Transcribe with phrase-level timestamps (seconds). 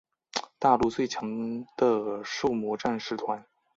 [0.57, 1.29] 大陆最强
[1.77, 3.45] 的狩魔战士团。